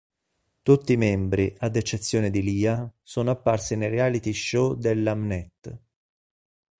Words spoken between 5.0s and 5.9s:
Mnet.